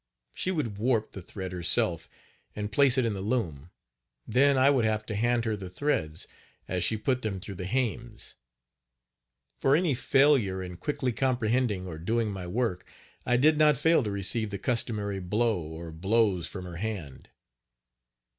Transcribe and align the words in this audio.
She 0.33 0.49
would 0.49 0.79
warp 0.79 1.11
the 1.11 1.21
thread 1.21 1.51
herself 1.51 2.09
and 2.55 2.71
place 2.71 2.97
it 2.97 3.05
in 3.05 3.13
the 3.13 3.21
loom, 3.21 3.69
then 4.25 4.57
I 4.57 4.71
would 4.71 4.83
have 4.83 5.05
to 5.05 5.15
hand 5.15 5.45
her 5.45 5.55
the 5.55 5.69
threads, 5.69 6.27
as 6.67 6.83
she 6.83 6.97
put 6.97 7.21
them 7.21 7.39
through 7.39 7.53
the 7.53 7.67
hames. 7.67 8.33
For 9.59 9.75
any 9.75 9.93
failure 9.93 10.63
in 10.63 10.77
quickly 10.77 11.11
comprehending 11.11 11.85
or 11.85 11.99
doing 11.99 12.31
my 12.31 12.47
work, 12.47 12.83
I 13.27 13.37
did 13.37 13.59
not 13.59 13.77
fail 13.77 14.01
to 14.03 14.09
receive 14.09 14.49
the 14.49 14.57
customary 14.57 15.19
blow, 15.19 15.61
or 15.61 15.91
blows, 15.91 16.47
from 16.47 16.65
her 16.65 16.77
hand. 16.77 17.29